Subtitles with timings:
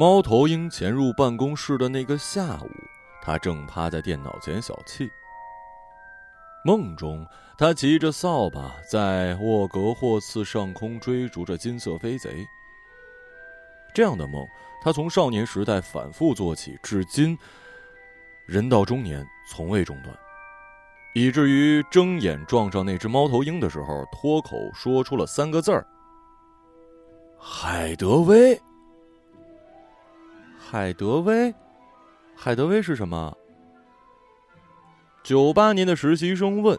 [0.00, 2.70] 猫头鹰潜入办公室的那个下午，
[3.20, 5.06] 他正趴在电脑前小憩。
[6.64, 7.26] 梦中，
[7.58, 12.46] 他骑着扫把在沃格霍茨上空追逐着金色飞贼。
[13.92, 14.42] 这样的梦，
[14.82, 17.36] 他从少年时代反复做起，至今，
[18.46, 20.16] 人到中年从未中断，
[21.14, 25.86] 以至于睁眼撞上那只猫头鹰的时候，脱口说出了三个字儿
[27.38, 28.58] ：“海德威。”
[30.72, 31.52] 海德威，
[32.36, 33.36] 海德威是什么？
[35.20, 36.78] 九八年的实习生问：“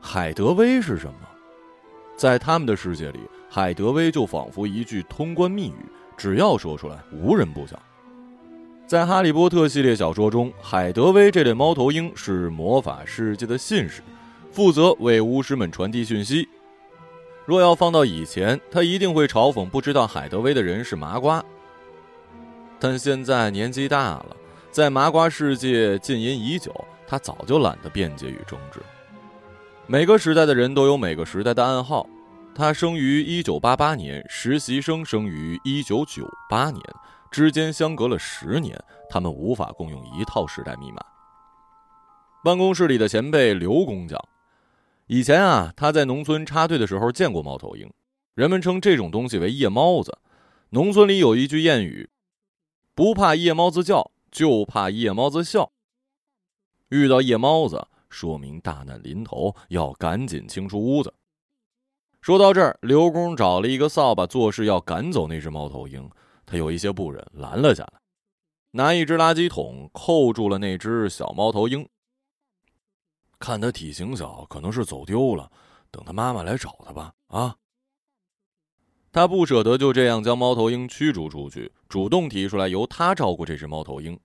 [0.00, 1.14] 海德威是什么？”
[2.16, 3.18] 在他们的世界里，
[3.50, 5.86] 海德威就仿佛一句通关密语，
[6.16, 7.76] 只要说出来，无人不晓。
[8.86, 14.02] 在《哈利波特》系列小说中，海德威这类猫头鹰是魔法世界的信使，
[14.52, 16.48] 负责为巫师们传递讯息。
[17.44, 21.44] 若要放到以前，他一定会嘲讽不知道海德威的人是麻瓜。
[22.82, 24.36] 但现在年纪大了，
[24.72, 26.74] 在麻瓜世界浸淫已久，
[27.06, 28.80] 他早就懒得辩解与争执。
[29.86, 32.04] 每个时代的人都有每个时代的暗号。
[32.56, 36.82] 他生于一九八八年，实习生生于一九九八年，
[37.30, 38.76] 之间相隔了十年，
[39.08, 41.00] 他们无法共用一套时代密码。
[42.42, 44.20] 办公室里的前辈刘工匠，
[45.06, 47.88] 以前啊，他在农村插队的时候见过猫头鹰，
[48.34, 50.18] 人们称这种东西为夜猫子。
[50.70, 52.08] 农村里有一句谚语。
[52.94, 55.72] 不怕夜猫子叫，就怕夜猫子笑。
[56.88, 61.12] 遇到夜猫子，说明大难临头，要赶紧清出屋子。
[62.20, 66.08] 说到这儿，刘工找了一个扫把，做事要赶走那只猫头鹰。
[66.44, 68.00] 他有一些不忍，拦了下来，
[68.72, 71.88] 拿一只垃圾桶扣住了那只小猫头鹰。
[73.38, 75.50] 看它体型小，可能是走丢了，
[75.90, 77.12] 等它妈妈来找它吧。
[77.28, 77.56] 啊！
[79.12, 84.18] 他不舍得就这样将猫头鹰驱逐出去，主动提出来由他照顾这只猫头鹰，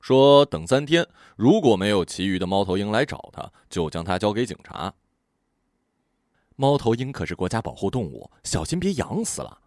[0.00, 1.04] 说等三天，
[1.34, 4.94] 如果没有其余的猫头鹰来找他，就将它交给警察。
[6.54, 9.58] 猫头鹰可是国家保护动物，小心别养死了。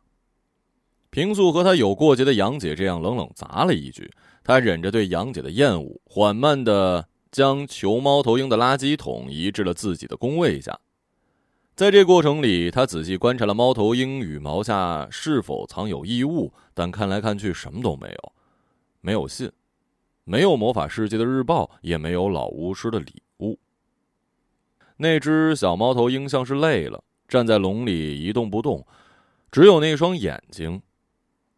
[1.09, 4.09] 平素和他有过节的杨姐这样冷冷砸了一句，
[4.45, 10.79] 他忍着对杨姐的厌恶，缓慢的将囚猫头鹰的垃圾桶移至了自己的工位下。
[11.77, 18.33] 在这过程里，他仔细观察了猫头鹰羽毛下是否藏有异物，但看来看去什么都没有，
[18.99, 19.51] 没有信，
[20.23, 23.59] 没有魔法世界的日报，也没有老巫师的礼物。
[24.95, 28.83] 那只小猫头鹰像是累了，站在笼里一动不动，
[29.51, 30.81] 只有那双眼睛，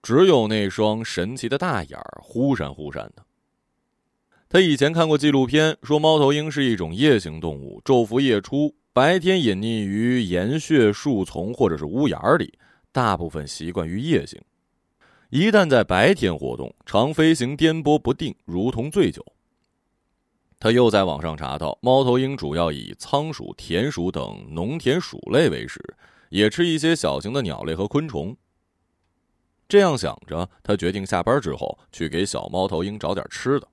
[0.03, 3.23] 只有那双神奇的大眼儿忽闪忽闪的。
[4.49, 8.75] 他以前看过纪录片，说猫头鹰是一种夜行动物，昼伏夜出。
[8.99, 12.59] 白天隐匿于岩穴、树丛或者是屋檐里，
[12.91, 14.37] 大部分习惯于夜行。
[15.29, 19.25] 一旦在白天活动，常飞行颠簸不定，如同醉酒。
[20.59, 25.79] 他又在网上查到，猫头鹰主要以仓鼠、田鼠等农田鼠类为食，
[26.27, 28.35] 也吃一些小型的鸟类和昆虫。
[29.69, 33.67] 这样想着，他决定下班之后去给小猫头鹰找点吃的。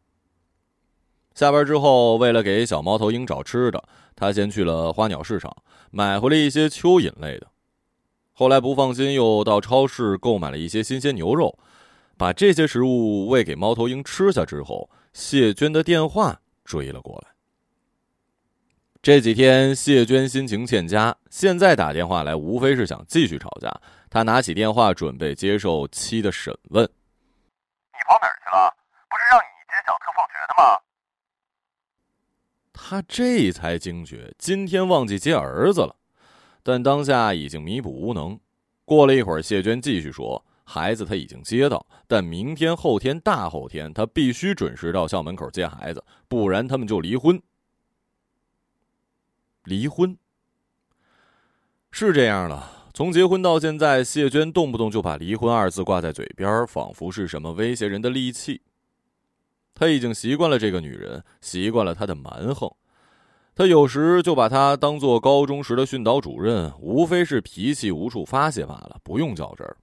[1.37, 5.55] 下班之后，为了给小猫头鹰找吃的，他先去了花鸟市场，
[5.91, 7.47] 买回了一些蚯蚓类的。
[8.33, 11.59] 后来不放心，又到超市购买了一些新鲜牛肉，
[12.17, 17.35] 把这些食物喂给猫头鹰吃下之后，谢娟的电话追了过来。
[19.03, 23.71] 这几天，谢娟心情欠佳，现在打电话来，无非是想继续吵架。
[24.09, 26.83] 她拿起电话，准备接受妻的审问。
[26.83, 28.75] 你跑哪儿去了？
[29.11, 30.81] 不是让你接小特放学的吗？
[32.89, 35.97] 他这才惊觉今天忘记接儿子了，
[36.63, 38.39] 但当下已经弥补无能。
[38.85, 47.43] 过了一会儿，谢娟继续说：“孩子他已经接到，但明天、后天、大后天他必须准时到校门口接孩子，不然他们就离婚。”
[49.65, 50.17] 离婚
[51.91, 58.63] 是这样了，从结婚到现在，谢娟动不动就把“离婚”二字挂在嘴边，仿佛是什么威胁人的利器。
[59.79, 62.69] 他已经习惯了这个女人，习惯了她的蛮横。
[63.55, 69.77] 他有时就把她当做高中时的训导主任，无非是脾气无处发泄罢了，不用较真儿。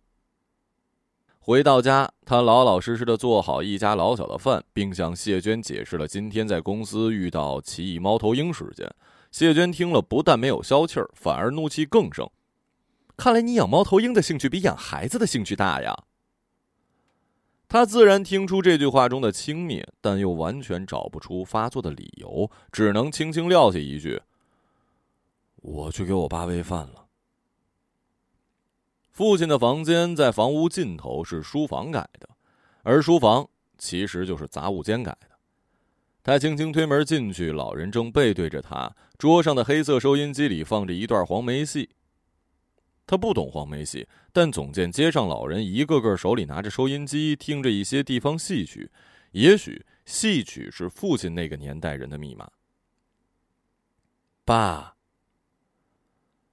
[1.38, 8.90] 回到家，他老老实实的做好一家老小的饭，并向谢娟解释了今天在公司遇到奇异猫头鹰事件。
[9.30, 12.28] 谢娟听了，不但没有消气儿，反而怒气更盛。
[13.16, 15.96] 看来你养猫头鹰的兴趣比养孩子的兴趣大呀！
[17.74, 24.22] 他自然听出这句话中的轻蔑，但又完全找不出发作的理由，只能轻轻撂下一句
[25.58, 27.08] ：“我去给我爸喂饭了。”
[29.10, 32.30] 父亲的房间在房屋尽头是书房改的，
[32.84, 33.50] 而书房
[33.80, 35.30] 其实就是杂物间改的。
[36.22, 41.90] 他轻轻推门进去，老人正背对着他，桌上的黑色收音机里放着一段黄梅戏。
[43.06, 48.90] 他不懂黄梅戏，但总见街上老人一个个手里拿着收音机，听着一些地方戏曲。
[49.32, 52.50] 也许戏曲是父亲那个年代人的密码。
[54.46, 54.96] 爸，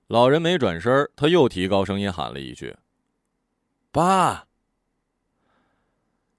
[0.08, 2.76] 老人没转身，他又提高声音喊了一句
[3.92, 4.46] ：“爸。”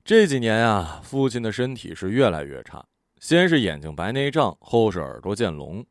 [0.04, 2.86] 这几年啊，父亲的身体是越来越差。
[3.20, 5.86] 先是眼睛白内障，后是耳朵见聋。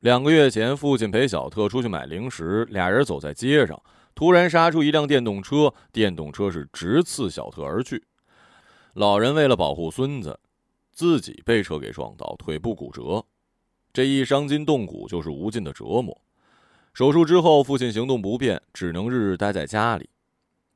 [0.00, 3.80] 两个月前，父亲陪小特出去买零食，俩人走在街上，
[4.14, 8.02] 突然杀出一辆电动车，电动车是直刺小特而去。
[8.94, 10.40] 老人为了保护孙子，
[10.90, 13.22] 自己被车给撞倒，腿部骨折。
[13.92, 16.18] 这一伤筋动骨就是无尽的折磨。
[16.94, 20.08] 手术之后，父亲行动不便，只能日日待在家里。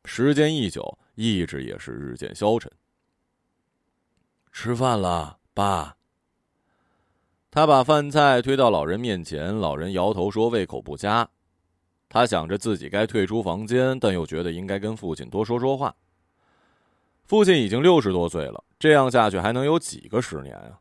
[0.05, 2.71] 时间一久，意志也是日渐消沉。
[4.53, 5.39] 吃饭了。
[5.55, 5.97] 爸，
[7.55, 11.29] 他把饭菜推到老人面前，老人摇头说胃口不佳。
[12.09, 15.95] 他想着自己该退出房间，但又觉得应该跟父亲多说说话。
[17.23, 20.81] 父亲已经六十多岁了，这样下去还能有几个十年啊？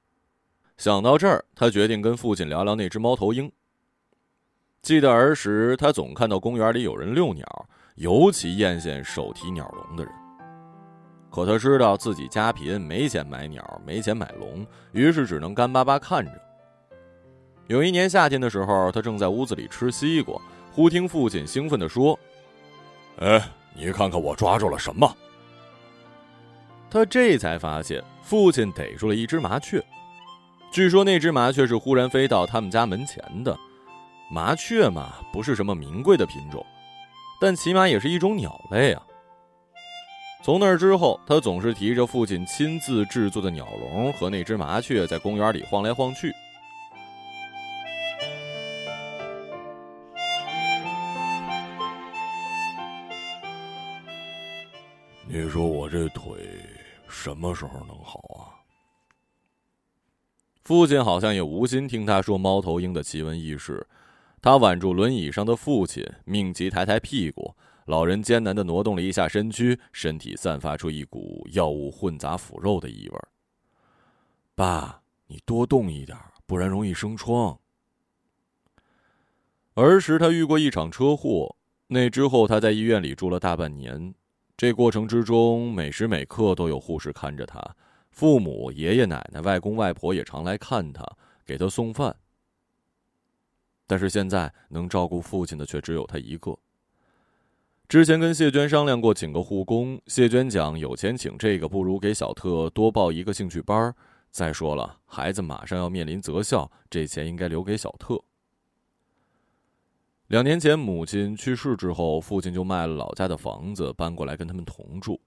[0.77, 3.51] 想到这儿，他决定跟父亲聊聊那只猫头鹰。
[4.81, 7.45] 记得儿时，他总看到公园里有人遛鸟，
[7.97, 10.11] 尤其艳羡手提鸟笼的人。
[11.29, 16.31] 可他知道自己家贫，没钱买鸟，没钱买笼，于是只能干巴巴看着。
[17.67, 20.39] 有一年夏天的时候，他正在屋子里吃西瓜，
[20.71, 22.19] 忽听父亲兴奋地说
[23.19, 23.41] ：“哎，
[23.73, 25.09] 你看看我抓住了什么！”
[26.91, 29.83] 他这才发现，父亲逮住了一只麻雀。
[30.71, 33.57] 据说那只麻雀是忽然飞到他们家门前的。
[34.29, 36.65] 麻雀嘛，不是什么名贵的品种，
[37.39, 39.01] 但起码也是一种鸟类啊。
[40.43, 46.33] 从那之后，他总是提着父亲亲自制作的鸟笼和那只麻雀，在公园里晃来晃去。
[55.35, 56.47] 你说我这腿
[57.09, 58.53] 什么时候能好啊？
[60.63, 63.83] 父亲好像也无心听他说猫头鹰的奇闻异事，
[64.39, 67.51] 他挽住轮椅上的父亲，命其抬抬屁股。
[67.85, 73.19] 老人艰难的挪动了一下身躯，身体散发出一股药物混杂腐肉的异味。
[74.53, 76.15] 爸，你多动一点，
[76.45, 77.57] 不然容易生疮。
[79.73, 81.55] 儿时他遇过一场车祸，
[81.87, 84.13] 那之后他在医院里住了大半年。
[84.55, 87.75] 这过程之中，每时每刻都有护士看着他，
[88.11, 91.03] 父母、爷爷奶奶、外公外婆也常来看他，
[91.45, 92.15] 给他送饭。
[93.87, 96.57] 但是现在能照顾父亲的却只有他一个。
[97.89, 100.01] 之前跟谢娟商量过，请个护工。
[100.07, 103.93] 谢娟讲，有钱请这个，不如给小特多报一个兴趣班。
[104.31, 108.23] 再说了，孩子马上要面临择校，这钱应该留给小特。
[110.33, 115.21] 两年前母亲去世之后，父亲就卖了老家的房子，搬过来跟他们同住。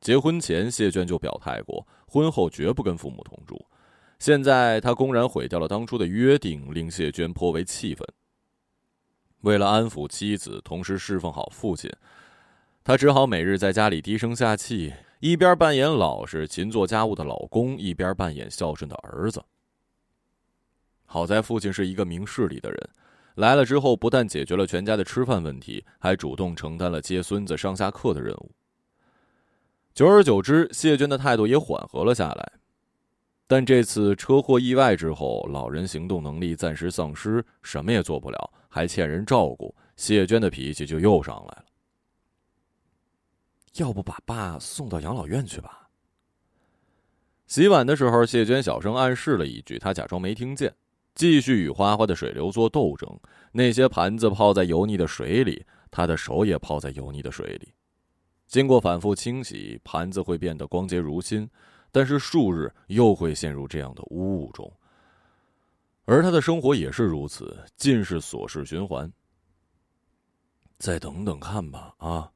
[0.00, 3.60] 结婚前，谢娟就表态过，婚后绝不跟父母同住。
[4.20, 8.06] 现在他公然毁掉了当初的约定，令谢娟颇为气愤。
[9.40, 11.90] 为了安抚妻子，同时侍奉好父亲，
[12.84, 19.42] 他只好每日在家里低声下气，一边扮演老实勤做家务的老公，一边扮演孝顺的儿子。
[21.06, 22.90] 好在父亲是一个明事理的人，
[23.38, 28.50] 来了之后不但解决了全家的吃饭问题，还主动承担了接孙子上下课的任务。
[29.94, 32.52] 久而久之，谢娟的态度也缓和了下来。
[33.46, 38.52] 但这次车祸意外之后，老人行动能力暂时丧失，什么也做不了。
[38.68, 41.64] 还欠人照顾，谢娟的脾气就又上来了。
[43.76, 45.88] 要不把爸送到养老院去吧？
[47.46, 50.74] 洗碗的时候，谢娟小声暗示了一句，他假装没听见，
[51.18, 53.08] 继续与花花的水流做斗争。
[53.50, 57.74] 那些盘子泡在油腻的水里，他的手也泡在油腻的水里。
[58.46, 61.50] 经过反复清洗，盘子会变得光洁如新，
[61.90, 64.72] 但是数日又会陷入这样的污物中。
[66.04, 69.12] 而他的生活也是如此，尽是琐事循环。
[70.78, 72.30] 再等等看吧，啊！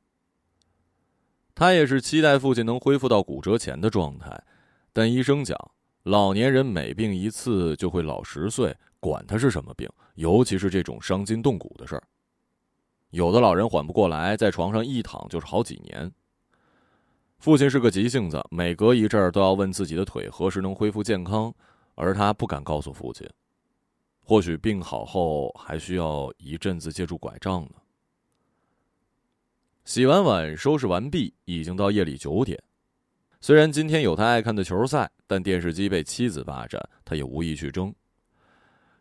[1.54, 4.42] 他也是期待父亲能恢复到骨折前的状态，
[4.92, 5.56] 但医生讲，
[6.04, 12.02] 老年人每病一次就会老十岁，管他是什么病，尤其是这种伤筋动骨的事儿。
[13.10, 16.10] 有的老人缓不过来，在床上一躺就是好几年。
[17.38, 21.54] 父亲是个急性子，每隔一阵儿都要问自己的腿何时能恢复健康，
[21.94, 23.28] 而他不敢告诉父亲。
[24.24, 27.74] 或许病好后还需要一阵子借助拐杖呢。
[29.84, 32.60] 洗完碗，收拾完毕，已经到夜里九点。
[33.44, 37.92] 虽然今天有他爱看的球赛，但电视机被妻子霸占，他也无意去争。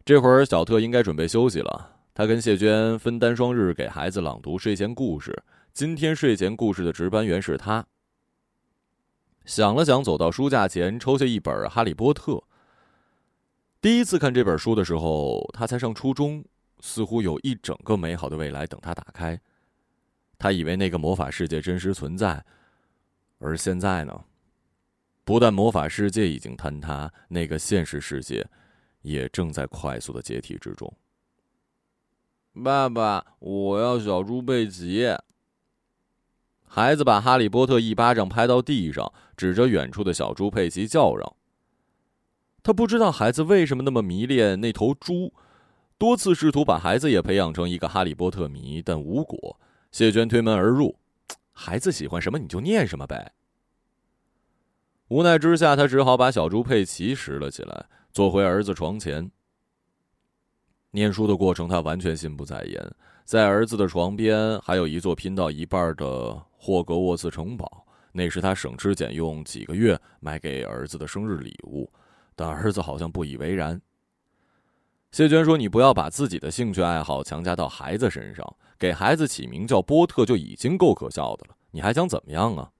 [0.03, 1.95] 这会儿，小特应该准备休息了。
[2.15, 5.43] 他跟谢娟分单双日给孩子朗读睡前故事。
[5.73, 7.85] 今天睡前故事的值班员是他。
[9.45, 12.31] 想了想，走到书架前，抽下一本《哈利波特》。
[13.79, 16.43] 第一次看这本书的时候，他才上初中，
[16.79, 19.39] 似乎有一整个美好的未来等他打开。
[20.39, 22.43] 他以为那个魔法世界真实存在，
[23.37, 24.19] 而现在呢？
[25.23, 28.45] 不但魔法世界已经坍塌，那个现实世界
[29.01, 30.91] 也正在快速的解体之中。
[32.63, 35.07] 爸爸，我要小猪佩奇。
[36.67, 41.35] 孩子把哈利波特一巴掌拍到地上，指着远处的小猪佩奇叫嚷。
[42.63, 45.33] 他不知道孩子为什么那么迷恋那头猪，
[45.97, 49.59] 多次试图把孩子也培养成一个哈利波特迷，但无果。
[49.91, 50.97] 谢娟推门而入，
[51.51, 53.33] 孩子喜欢什么你就念什么呗。
[55.11, 59.29] 无奈之下，他只好把小猪佩奇拾了起来，坐回儿子床前。
[60.91, 62.91] 念书的过程，他完全心不在焉。
[63.25, 71.91] 在儿子的床边，还有一座拼到一半的霍格沃茨城堡，那是他省吃俭用几个月买给儿子的生日礼物，
[72.33, 73.81] 但儿子好像不以为然。
[75.11, 78.55] 谢娟说：“你不要把自己的兴趣爱好强加到孩子身上。
[78.79, 82.71] 给孩子起名叫波特就已经够可笑的了，你还想怎么样啊？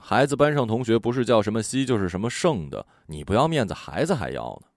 [0.00, 4.68] 孩子班上同学不是叫什么西就是什么圣的，你不要面子，孩子还要呢。”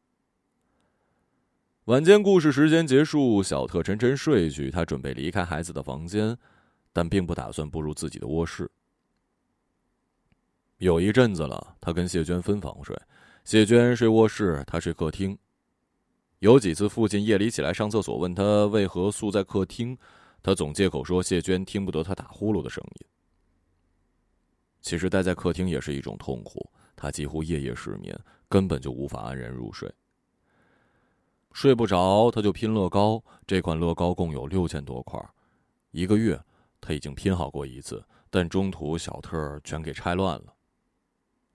[1.86, 4.72] 晚间故事时间结束，小特沉沉睡去。
[4.72, 6.38] 他准备离开孩子的房间，
[6.94, 8.72] 但并不打算步入自己的卧室。
[10.78, 12.98] 有一阵子了，他跟谢娟分房睡，
[13.44, 15.38] 谢娟睡卧室，他睡客厅。
[16.40, 19.98] 有几次，父亲夜里起来上厕所，问他为何宿在客厅，
[20.42, 23.08] 他总借口说谢娟听不得他打呼噜的声音。
[24.84, 28.16] 其实待在客厅也是一种痛苦，他几乎夜夜失眠，
[28.50, 29.92] 根本就无法安然入睡。
[31.54, 33.24] 睡不着，他就拼乐高。
[33.48, 35.20] 这款乐高共有六千多块，
[35.92, 36.40] 一个月
[36.82, 40.54] 他已经拼好过一次，但中途小特全给拆乱了，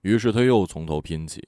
[0.01, 1.47] 于是他又从头拼起。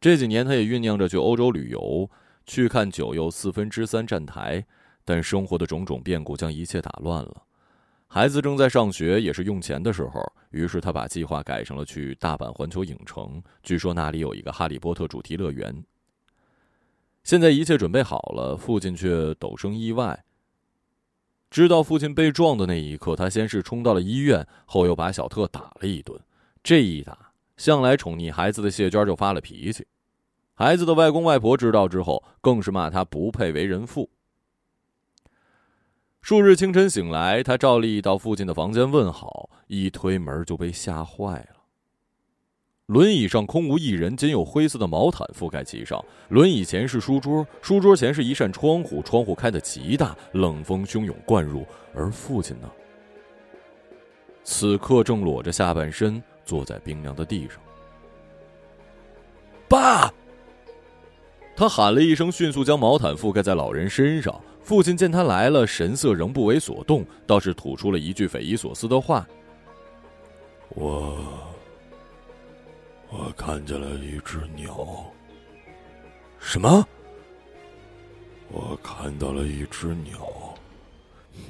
[0.00, 2.10] 这几年，他也酝酿着去欧洲旅游，
[2.46, 4.64] 去看九又四分之三站台，
[5.04, 7.45] 但生活的种种变故将一切打乱了。
[8.08, 15.84] 孩子正在上学，也是用钱的时候，于是他把计划改成了去大阪环球影城，据说那里有一个哈利波特主题乐园。
[17.24, 20.24] 现在一切准备好了，父亲却陡生意外。
[21.50, 26.18] 知道父亲被撞的那一刻，他先是冲到了医院，后又把小特打了一顿，
[26.62, 27.32] 这一打。
[27.56, 29.86] 向来宠溺孩子的谢娟就发了脾气，
[30.54, 34.08] 孩子的外公外婆知道之后，更是骂他不配为人父。
[36.26, 41.62] 数日清晨醒来，他照例到父亲的房间问好，一推门就被吓坏了。
[42.86, 46.04] 轮椅上空无一人，仅有灰色的毛毯覆盖其上。
[46.30, 51.64] 轮椅前是书桌，书桌前是一扇窗户，窗户开得极大，冷风汹涌灌入。
[51.94, 52.68] 而父亲呢？
[54.42, 56.20] 此刻正裸着下半身。
[56.44, 57.60] 坐在冰凉的地上，
[59.68, 60.12] 爸！
[61.54, 64.40] 他喊了一声，迅速将毛毯覆盖在老人身上。
[64.66, 69.24] 父亲见他来了，神色仍不为所动，倒是吐出了一句匪夷所思的话
[70.74, 71.16] ：“我，
[73.08, 75.06] 我看见了一只鸟。”
[76.40, 76.84] 什么？
[78.48, 80.28] 我看到了一只鸟。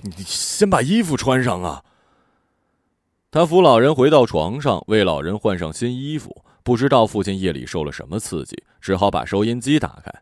[0.02, 1.82] 你先把衣服穿上啊！
[3.30, 6.44] 他扶老人回到床上，为老人换上新衣服。
[6.62, 10.12] 不知道父亲夜里受了什么刺激，只好把收音机打开。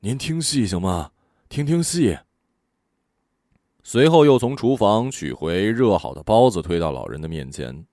[0.00, 1.12] 您听戏行吗？
[1.48, 2.18] 听听戏。
[3.82, 7.86] 随后又从厨房取回热好的包子，推到老人的面前。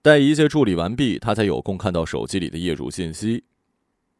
[0.00, 3.44] 待一切处理完毕，他才有空看到手机里的业主信息。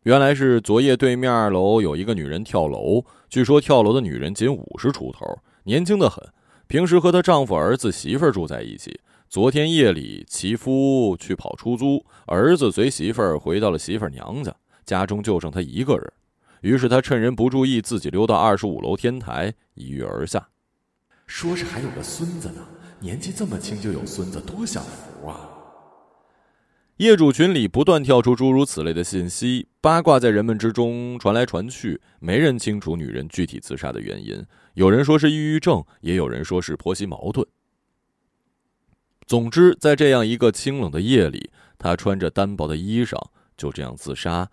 [0.02, 5.24] 原来是昨夜对面楼有一个女人跳楼，据说跳楼的女人仅五十出头，
[5.64, 6.22] 年轻的很。
[6.66, 9.00] 平时和她丈夫、儿子、媳妇儿住在一起。
[9.30, 16.12] 昨天夜里，其夫去跑出租，儿子随媳妇儿回到了媳妇儿娘家，家中就剩他一个人。
[16.60, 20.48] 于是他趁人不注意，自己溜到二十五楼天台，一跃而下。
[21.26, 22.66] 说是还有个孙子呢，
[23.00, 25.50] 年纪这么轻就有孙子，多享福啊！
[26.98, 34.42] 业主群里不断跳出诸如此类的信息，八卦在人们之中传来传去，没人清楚女人具体自杀的原因。
[34.74, 37.46] 有人说是抑郁症，也有人说是婆媳矛盾。
[39.26, 43.20] 总之，在这样一个清冷的夜里，他穿着单薄的衣裳，
[43.56, 44.48] 就这样自杀，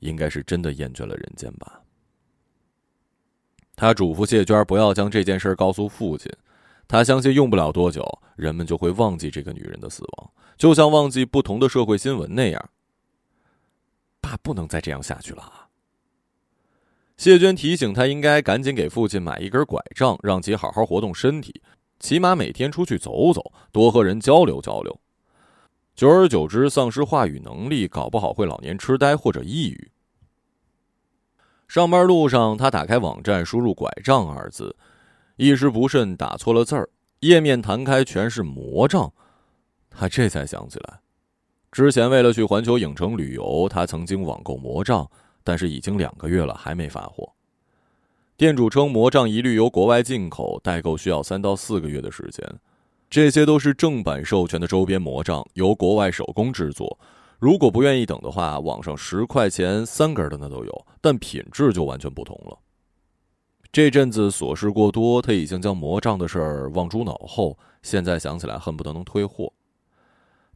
[0.00, 1.80] 应该是真的厌倦了人间吧。
[3.76, 6.30] 他嘱咐谢娟不要将这件事告诉父亲，
[6.86, 12.70] 他相信用不了多久，人们就会忘记这个女人的死亡，就像忘记不同的社会新闻那样。
[14.20, 15.68] 爸不能再这样下去了。
[17.16, 21.62] 谢娟提醒他，应该赶紧给父亲买一根拐杖，让其好好活动身体，
[21.98, 25.00] 起码每天出去走走，多和人交流交流。
[26.00, 29.90] 久而久之，丧失话语能力，搞不好会老年痴呆或者抑郁。
[31.68, 34.74] 上班路上，他打开网站，输入“拐杖”二字，
[35.36, 36.88] 一时不慎打错了字儿，
[37.18, 39.12] 页面弹开全是魔杖。
[39.90, 41.00] 他这才想起来，
[41.70, 45.06] 之前为了去环球影城旅游，他曾经网购魔杖。
[45.44, 47.30] 但是已经两个月了，还没发货。
[48.38, 52.42] 店主称魔杖一律由国外进口，代购需要三到四个月的时间。
[53.10, 56.96] 这些都是正版授权的周边魔杖，由国外手工制作。
[57.40, 62.56] 如果不愿意等的话，网上十块钱三根的那都有，但品质就完全不同了。
[63.72, 67.58] 这阵子琐事过多，他已经将魔杖的事儿忘诸脑后。
[67.82, 69.52] 现在想起来，恨不得能退货。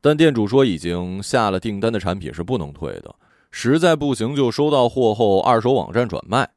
[0.01, 3.13] 但店主说，已经下了订单的产品是不能退的。
[3.51, 6.49] 实在不行，就收到货后二手网站转卖。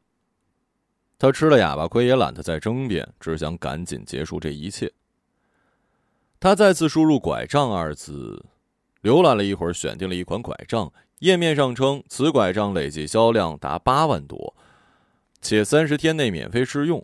[1.18, 4.92] 他吃了哑巴亏，也懒得再争辩，只想赶紧结束这一切。
[6.40, 8.46] 他再次输入“拐杖”二字，
[9.02, 10.92] 浏览了一会儿，选定了一款拐杖。
[11.20, 14.56] 页面上称此拐杖累计销量达八万多，
[15.42, 17.04] 且三十天内免费试用。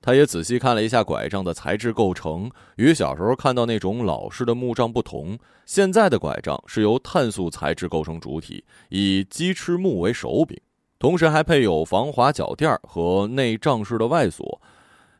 [0.00, 5.38] 他也仔细看了一下拐杖的材质构成，与小时候看到那种老式的木杖不同。
[5.66, 10.58] 现在的拐杖是由碳素材质构成主体，以鸡翅木为手柄，
[10.98, 14.60] 同时还配有防滑脚垫和内帐式的外锁，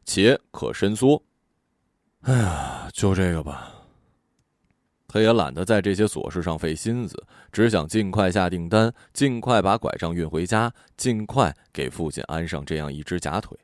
[0.06, 1.23] 且可伸缩。
[2.23, 3.69] 哎呀，就这个吧。
[5.09, 7.14] 他也懒得在这些琐事上费心思，
[7.50, 13.58] 只想尽快下订单，尽快把拐杖运回家，尽快给父亲安上这样一只假腿。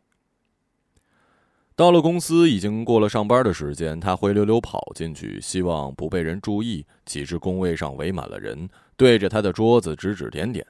[1.77, 4.01] 到了公司，已经过了上班的时间。
[4.01, 6.85] 他灰溜溜跑进去，希望不被人注意。
[7.05, 10.67] 几只工位上围满了人，对着他的桌子指指点点。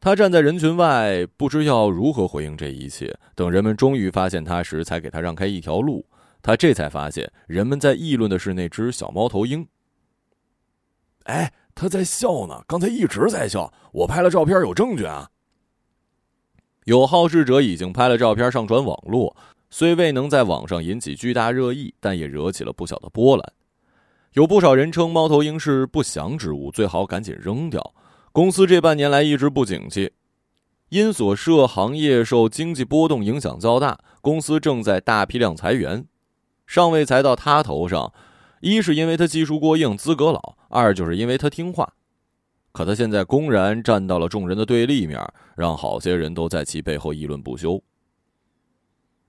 [0.00, 3.14] 他站在人群外，不知要如何回应这一切。
[3.34, 6.06] 等人们终于发现他时，才给他让开一条路。
[6.42, 9.66] 他这才发现，人们在议论的是那只小猫头鹰。
[11.24, 13.72] 哎，他在笑呢，刚才一直在笑。
[13.92, 15.30] 我拍了照片，有证据啊。
[16.84, 19.36] 有好事者已经拍了照片上传网络。
[19.68, 23.52] 虽未能在网上引起巨大热议，但也惹起了不小的波澜。
[24.32, 27.94] 有不少人称猫头鹰是不祥之物，最好赶紧扔掉。
[28.32, 30.12] 公司这半年来一直不景气，
[30.88, 36.06] 因所涉行业受经济波动影响较大，公司正在大批量裁员。
[36.68, 38.12] 尚未裁到他头上，
[38.60, 41.94] 一是因为他技术过硬、资格老；二就是因为他听话。
[42.72, 45.18] 可他现在公然站到了众人的对立面，
[45.56, 47.82] 让好些人都在其背后议论不休。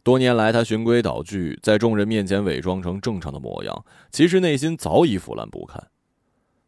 [0.04, 5.88] 多年来，他循规蹈矩，在众人面前伪装成正常的模样，其实内心早已腐烂不堪。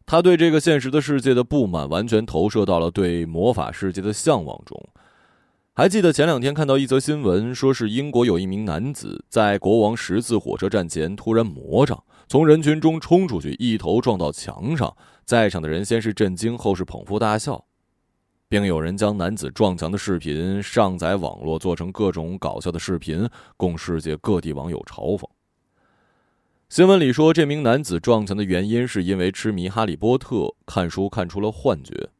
[0.06, 4.82] 他对这个现实的世界的不满，完全投射到了对魔法世界的向往中。
[5.74, 17.64] 还记得前两天看到一则新闻，说是英国有一名男子在国王十字火车站前突然魔障，从人群中冲出去，一头撞到墙上，在场的人先是震惊，后是捧腹大笑。
[18.50, 25.26] 并有人将男子撞墙的视频上载网络，做成各种搞笑的视频，供世界各地网友嘲讽。
[26.68, 32.10] 新闻里说，这名男子撞墙的原因是因为痴迷《哈利波特》，看书看出了幻觉。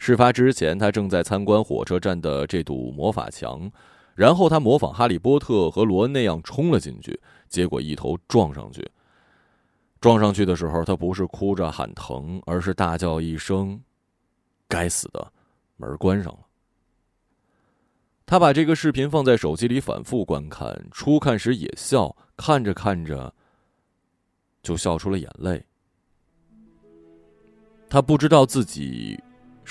[0.00, 3.70] 事发之前，他正在参观火车站的这堵魔法墙，
[4.14, 8.82] 然后他模仿哈利波特和罗恩那样冲了进去，结果一头撞上去。
[10.00, 13.78] 撞上去的时候，他不是哭着喊疼，而是大叫一声。
[14.66, 15.30] 该死的，
[15.76, 16.40] 门关上了。
[18.24, 23.30] 他把这个视频放在手机里反复观看，初看时也笑，看着看着
[24.62, 25.62] 就笑出了眼泪。
[27.90, 29.22] 他不知道自己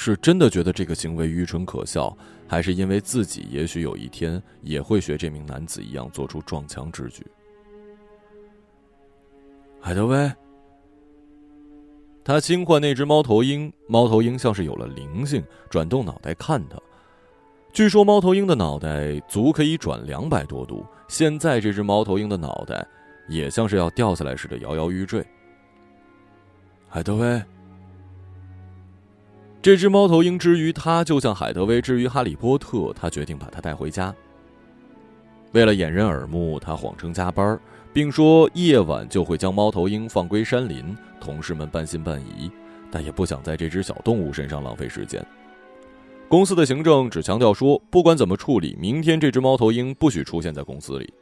[0.01, 7.27] 是真的觉得这个行为愚蠢可笑，还是因为自己也许有一天也会学这名男子一样做出撞墙之举。
[9.81, 10.31] 海德威。
[12.23, 16.77] 他轻唤那只猫头鹰，猫头鹰像是有了灵性，转动脑袋看他。
[17.73, 22.87] 据说猫头鹰的脑袋足可以转两百多度，现在这只猫头鹰的脑袋
[23.27, 25.25] 也像是要掉下来似的摇摇欲坠。
[26.87, 27.43] 海德威，
[29.61, 34.15] 这只猫头鹰之于他，就像海德威之于哈利波特，他决定把它带回家。
[35.51, 37.59] 为了掩人耳目，他谎称加班，
[37.91, 40.95] 并说夜晚就会将猫头鹰放归山林。
[41.19, 42.49] 同事们半信半疑，
[42.89, 45.21] 但也不想在这只小动物身上浪费时间。
[46.29, 51.13] 公司的行政只强调说，不管怎么处理，明天这只猫头鹰不许出现在公司里。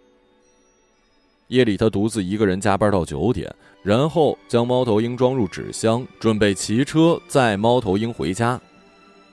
[1.47, 8.59] 夜里他独自一个人加班到九点，然后将猫头鹰装入纸箱，准备骑车载猫头鹰回家。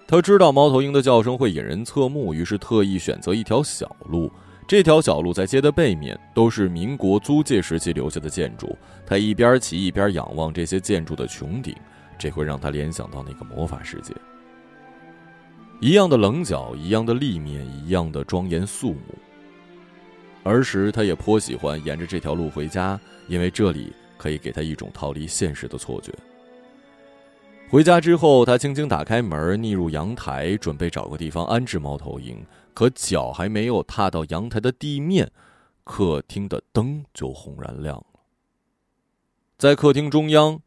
[0.06, 4.30] 他知道猫头鹰的叫声会引人侧目，于是特意选择一条小路。
[4.66, 8.76] 这条小路在街的背面都是民国租界时期留下的建筑。
[9.04, 11.74] 他一边骑一边仰望这些建筑的穹顶，
[12.18, 14.14] 这会让他联想到那个魔法世界。
[15.80, 19.14] 一样的棱角，一样的立面，一样的庄严肃穆。
[20.44, 26.12] 儿时，他也颇喜欢沿着这条路回家，因为这里可以给他一种逃离现实的错觉。
[27.70, 32.44] 回家之后，他轻轻打开门，逆入阳台，准备找个地方安置猫头鹰。
[32.74, 35.30] 可脚还没有踏到阳台的地面，
[35.82, 38.06] 客厅的灯就轰然亮了。
[39.56, 40.60] 在客厅中央，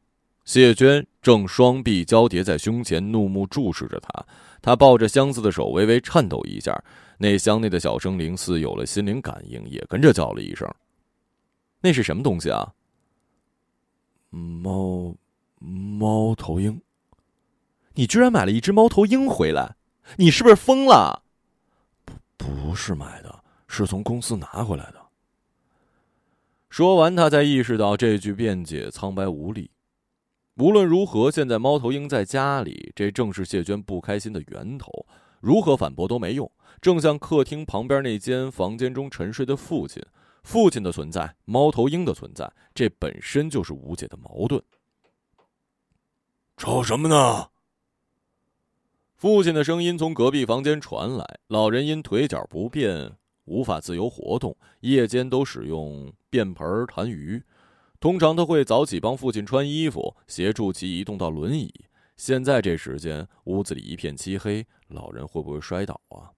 [0.48, 4.26] 谢娟正双臂交叠在胸前，怒目注视着他。
[4.62, 6.74] 他抱着箱子的手微微颤抖一下，
[7.18, 10.66] 那箱内的小生灵似有了心灵感应，也跟着叫了一声
[11.84, 12.74] ：“那是什么东西啊
[14.32, 15.14] ？”“猫，
[15.60, 16.82] 猫头鹰。
[17.94, 19.76] ”“你居然买了一只猫头鹰回来？
[20.16, 21.24] 你是不是疯了
[22.08, 25.06] ？”“不，不是买的，是从公司拿回来的。”
[26.72, 29.70] 说完，他才意识到这句辩解苍白无力。
[30.58, 34.92] 无论如何，现在猫头鹰在家里，这正是谢娟不开心的源头。
[35.40, 36.52] 如何反驳都没用。
[36.82, 40.02] 正像客厅旁边那间房间中沉睡的父亲，
[40.44, 44.60] 父亲的存在，猫头鹰的存在，这本身就是无解的矛盾。
[46.58, 47.50] 吵什么呢？
[49.16, 51.40] 父亲的声音从隔壁房间传来。
[51.50, 53.16] 老人因腿脚不便，
[53.46, 57.44] 无法自由活动，夜间都使用便盆痰盂。
[58.00, 61.74] 通常他会早起帮父亲穿衣服，协助其移动到轮椅。
[62.16, 66.30] 现在这时间，屋子里一片漆黑，老人会不会摔倒啊？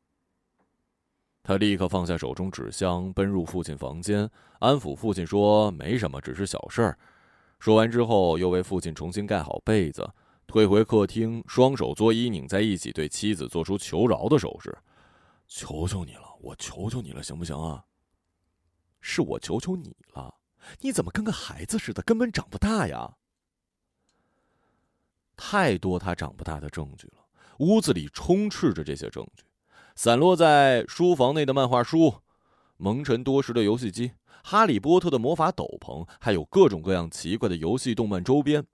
[1.44, 7.00] 他立刻放下手中纸箱，奔入父亲房间，安抚父亲说：“没什么，只是小事儿。”
[7.60, 10.10] 说完之后，又为父亲重新盖好被子，
[10.48, 14.78] 退回客厅，双手作揖拧在一起，对妻子做出求饶的手势
[15.48, 17.84] ：“求求你了，我求求你了，行不行啊？
[19.02, 20.36] 是我求求你了。”
[20.82, 23.16] 你怎么跟个孩子似的，根本长不大呀？
[25.36, 27.26] 太多他长不大的证据了，
[27.60, 29.44] 屋子里充斥着这些证据，
[29.96, 32.22] 散落在书房内的漫画书，
[32.78, 34.12] 蒙尘多时的游戏机，
[34.44, 38.66] 哈利波特的魔法斗篷，还有各种各样奇怪的游戏动漫周边。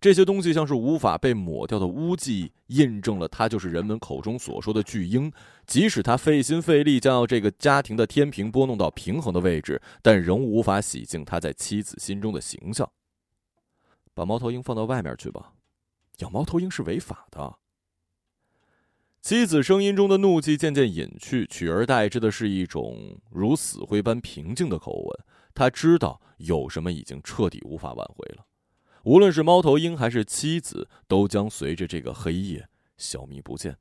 [0.00, 5.32] 这些东西像是无法被抹掉的污迹，印证了他就是人们口中所说的巨婴。
[5.66, 12.88] 即使他费心费力将要这个家庭的天平拨弄到平衡的位置，但仍无法洗净他在妻子心中的形象。
[14.14, 15.52] 把猫头鹰放到外面去吧，
[16.18, 17.58] 养猫头鹰是违法的。
[19.20, 25.26] 妻子声音中的怒气渐渐隐去，取而代之的是一种如死灰般平静的口吻。
[25.54, 28.44] 他知道有什么已经彻底无法挽回了。
[29.08, 32.68] 无论是猫头鹰还是妻子，都将随着这个黑夜
[32.98, 33.74] 消弭不见。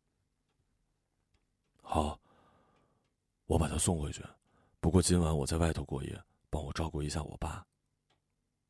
[1.81, 2.17] 好，
[3.45, 4.23] 我把他送回去。
[4.79, 7.65] 不过今晚我在外头过夜，帮我照顾一下我爸。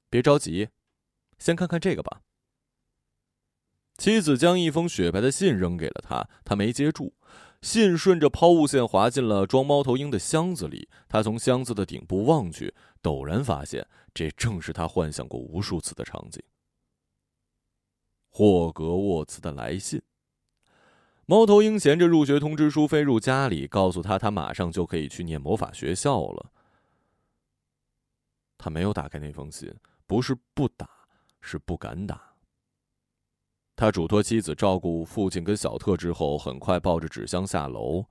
[0.09, 0.69] 别着急，
[1.37, 2.23] 先看看这个吧。
[3.99, 7.13] 妻子将一封雪白的信扔给了他，他没接住。
[7.61, 10.89] 信顺着抛物线滑进了装猫头鹰的箱子里。
[11.07, 16.41] 他从箱子的顶部望去，陡然发现，这正是他幻想过无数次的场景。
[18.31, 20.01] 霍格沃茨的来信。
[21.27, 26.51] 猫头鹰衔着入学通知书飞入家里，告诉他他马上就可以去念魔法学校了。
[28.57, 29.71] 他没有打开那封信，
[30.07, 30.89] 不是不打，
[31.39, 32.33] 是不敢打。
[33.75, 38.03] 他嘱托妻子照顾父亲跟小特之后，很快抱着纸箱下楼。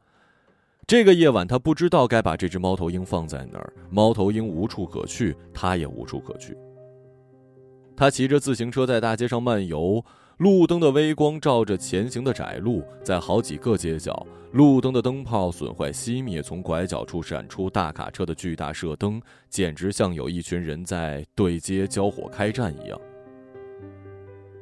[0.86, 3.72] 这个夜晚，他不知道该把这只猫头鹰放在哪儿。
[3.90, 6.56] 猫头鹰无处可去，他也无处可去。
[7.96, 10.04] 他骑着自行车在大街上漫游，
[10.36, 19.20] 路灯的微光照着前行的窄路，在好几个街角，路灯的灯泡损坏熄灭，从拐角处闪出大卡车的巨大射灯，
[19.50, 22.96] 简直像有一群人在对接交火开战一样。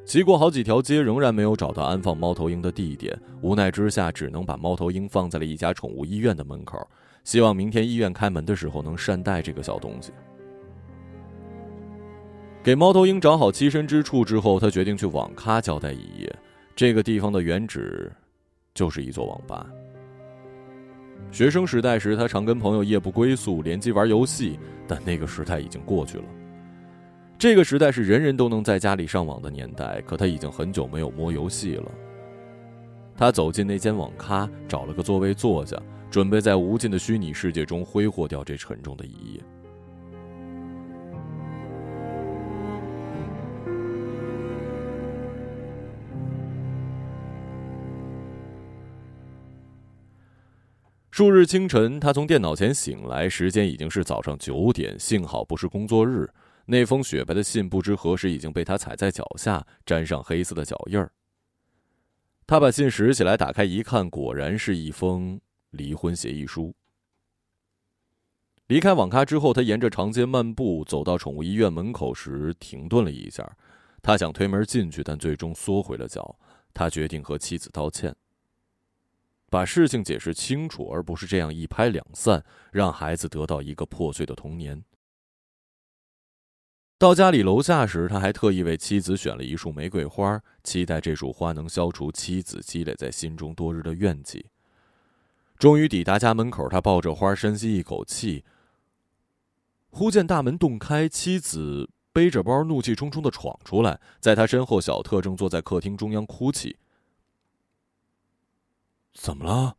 [0.05, 3.19] 骑过好几条街，仍然没有找到安放猫头鹰的地点。
[3.40, 6.79] 无奈之下，只能把猫头鹰放在了一家宠物医院的门口，
[7.25, 10.12] 希望明天医院开门的时候能善待这个小东西。
[12.62, 16.35] 给猫头鹰找好栖身之处之后，他决定去网咖交代一夜。
[16.77, 18.12] 这个地方的原址，
[18.75, 19.67] 就是一座网吧。
[21.31, 26.25] 学生时代时，他常跟朋友夜不归宿，联机玩游戏，但那个时代已经过去了。
[27.44, 31.92] 这个时代是人人都能在家里上网的年代可他已经很久没有摸游戏了。
[33.14, 35.76] 他走进那间网咖找了个座位坐下
[36.11, 39.42] 准备在无尽的虚拟世界中挥霍掉这沉重的一夜。
[51.11, 56.26] 数日清晨他从电脑前醒来时间已经是早上九点幸好不是工作日
[56.66, 61.12] 那封雪白的信不知何时已经被他踩在脚下，沾上黑色的脚印儿。
[62.46, 66.74] 他把信拾起来，打开一看，果然是一封离婚协议书。
[68.66, 73.57] 离开网咖之后，他沿着长街漫步，走到宠物医院门口时停顿了一下。
[74.03, 76.38] 他想推门进去，但最终缩回了脚。
[76.72, 78.14] 他决定和妻子道歉。
[79.50, 84.83] 把事情解释清楚，而不是这样一拍两散，让孩子得到一个破碎的童年。
[86.96, 94.46] 到家里楼下时，他还特意为妻子选了一束玫瑰花，期待这束花能消除妻子积累在心中多日的怨气。
[95.59, 98.44] 终于抵达家门口，他抱着花深吸一口气，
[99.90, 106.76] 忽见大门洞开，妻子背着包怒气冲冲的闯出来，在他身后，小特正坐在客厅中央哭泣。
[109.12, 109.76] 怎么了？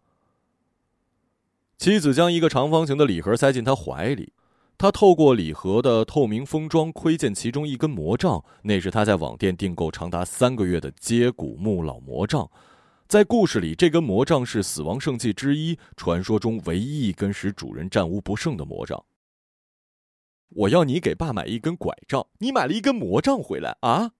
[1.77, 4.31] 妻子将一个长方形的礼盒塞进他怀里，
[4.77, 12.49] 他透过礼盒的透明封装窥见其中一根魔杖，那是他在网店订购长达三个月的接骨木老魔杖。
[13.07, 19.05] 在故事里，这根魔杖是死亡圣器之一，传说中唯一一根使主人战无不胜的魔杖。
[20.49, 24.11] 我要你给爸买一根拐杖，你买了一根魔杖回来啊？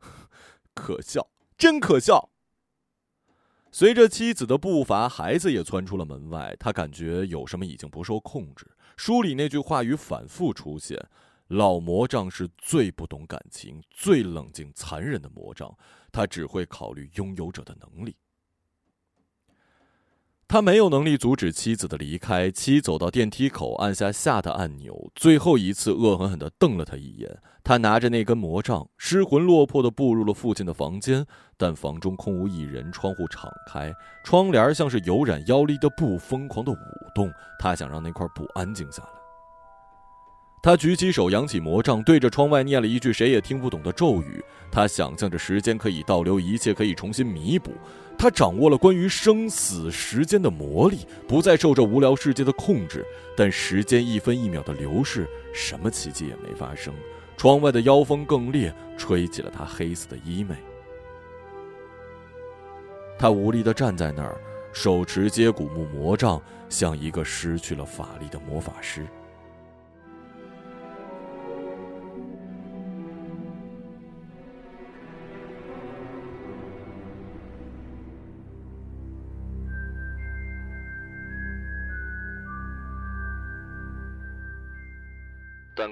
[0.72, 2.30] 可笑，真可笑！
[3.70, 6.56] 随着妻子的步伐，孩子也窜出了门外。
[6.58, 8.66] 他感觉有什么已经不受控制。
[8.98, 10.98] 书里那句话语反复出现
[11.46, 15.72] ：“老魔杖是最不懂感情、最冷静、残忍的魔杖，
[16.10, 18.16] 他只会考虑拥有者的能力。”
[20.48, 22.50] 他没有能力阻止妻子的离开。
[22.50, 27.38] 妻走到电梯口，按下下的按钮，最后一次恶狠狠地瞪了他一眼。
[27.62, 31.26] 他拿着那根魔杖，失魂落魄地步入了父亲的房间。
[31.58, 33.92] 但房中空无一人，窗户敞开，
[34.24, 36.76] 窗帘像是有染妖力的布，疯狂地舞
[37.14, 37.30] 动。
[37.58, 39.17] 他想让那块布安静下来。
[40.60, 44.42] 他举起手，扬起魔杖，对着窗外念了一句谁也听不懂的咒语。
[44.70, 47.72] 他想象着时间可以倒流，一切可以重新弥补。
[48.18, 53.06] 他掌握了关于生死时间的魔力，不再受这无聊世界的控制。
[53.36, 56.92] 但时间一分一秒的流逝，什么奇迹也没发生。
[57.36, 60.54] 窗外的妖风更烈，吹起了他黑色的衣袂。
[63.16, 64.36] 他无力的站在那儿，
[64.72, 69.06] 手持接骨木魔杖，像一个失去了法力的魔法师。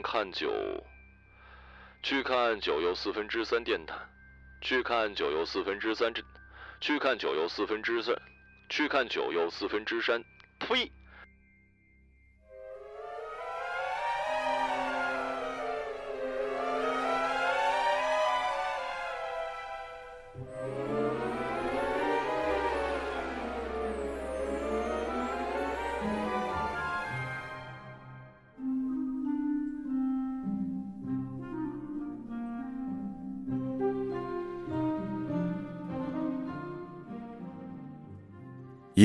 [0.09, 0.53] 看九，
[2.01, 3.99] 去看九又四分之三电毯，
[4.61, 6.23] 去看九又四分之三这，
[6.81, 8.15] 去看九又四分之三，
[8.69, 10.23] 去看九又四分之三，
[10.61, 10.93] 呸！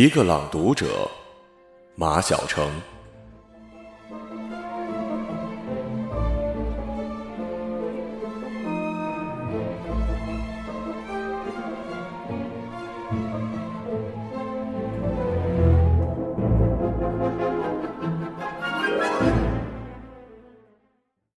[0.01, 1.07] 一个朗读者，
[1.93, 2.67] 马晓成。